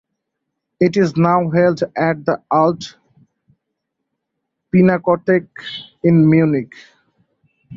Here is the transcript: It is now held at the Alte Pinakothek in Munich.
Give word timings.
It 0.79 0.97
is 0.97 1.15
now 1.15 1.51
held 1.51 1.83
at 1.95 2.25
the 2.25 2.41
Alte 2.49 2.95
Pinakothek 4.73 5.45
in 6.01 6.27
Munich. 6.27 6.73